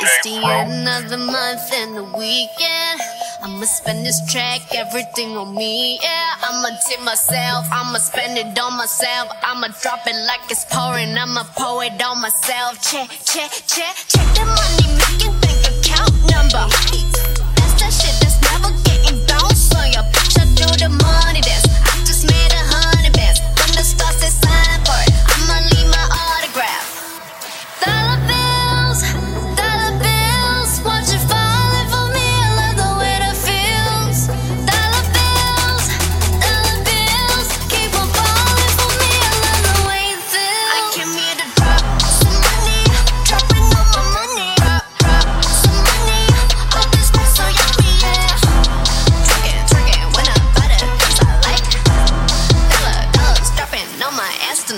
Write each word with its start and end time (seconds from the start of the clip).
It's 0.00 0.24
the 0.24 0.36
end 0.44 0.88
of 0.88 1.10
the 1.10 1.18
month 1.18 1.72
and 1.72 1.96
the 1.96 2.04
weekend. 2.04 3.00
I'ma 3.42 3.64
spend 3.66 4.06
this 4.06 4.20
track, 4.30 4.62
everything 4.74 5.36
on 5.36 5.54
me, 5.54 5.98
yeah. 6.02 6.34
I'ma 6.42 6.70
tip 6.86 7.00
myself, 7.02 7.66
I'ma 7.70 7.98
spend 7.98 8.38
it 8.38 8.58
on 8.58 8.76
myself. 8.76 9.28
I'ma 9.42 9.68
drop 9.82 10.06
it 10.06 10.16
like 10.26 10.50
it's 10.50 10.64
pouring, 10.70 11.16
I'ma 11.18 11.44
pour 11.56 11.84
it 11.84 12.02
on 12.02 12.20
myself. 12.20 12.80
Check, 12.80 13.10
check, 13.24 13.50
check, 13.66 13.94
check 14.08 14.34
the 14.34 14.44
money. 14.46 15.07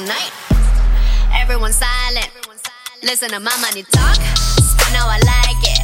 tonight. 0.01 0.33
Everyone 1.37 1.73
silent. 1.73 2.31
Listen 3.03 3.31
to 3.31 3.41
my 3.41 3.55
money 3.61 3.83
talk. 3.83 4.17
Spin 4.17 4.97
how 4.97 5.09
I 5.09 5.21
like 5.21 5.61
it. 5.61 5.81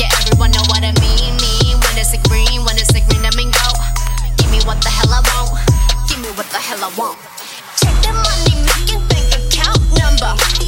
Yeah, 0.00 0.08
everyone 0.20 0.50
know 0.52 0.64
what 0.72 0.82
I 0.82 0.92
mean. 1.00 1.36
Mean 1.36 1.76
when 1.76 1.94
it's 2.00 2.12
a 2.14 2.20
green, 2.28 2.64
when 2.64 2.76
it's 2.76 2.94
a 2.94 3.00
green, 3.08 3.24
I 3.24 3.32
mean 3.36 3.50
go. 3.52 3.68
Give 4.36 4.50
me 4.50 4.60
what 4.64 4.80
the 4.80 4.88
hell 4.88 5.12
I 5.12 5.20
want. 5.28 5.60
Give 6.08 6.20
me 6.20 6.28
what 6.36 6.48
the 6.48 6.58
hell 6.58 6.80
I 6.80 6.90
want. 6.96 7.18
Check 7.76 7.96
the 8.00 8.12
money 8.16 8.56
making 8.64 9.04
bank 9.08 9.28
account 9.36 9.80
number. 9.98 10.59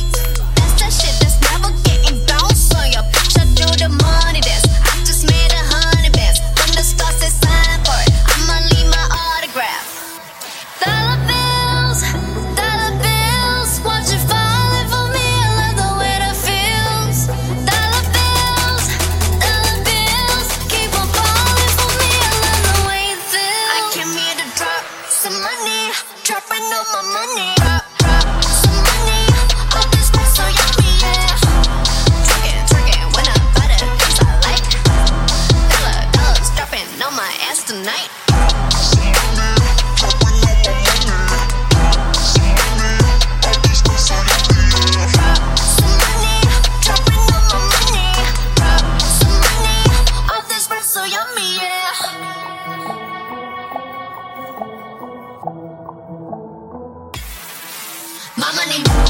money. 58.67 59.02